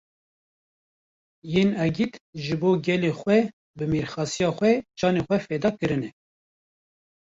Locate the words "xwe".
3.19-3.37, 4.57-4.71, 5.27-5.37